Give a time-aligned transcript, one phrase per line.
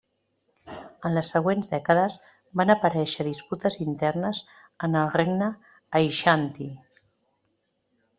[1.07, 2.15] En les següents dècades
[2.61, 4.39] van aparèixer disputes internes
[4.87, 5.51] en el regne
[6.01, 6.69] Aixanti.